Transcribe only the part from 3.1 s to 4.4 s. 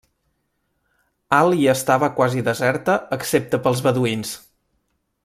excepte pels beduïns.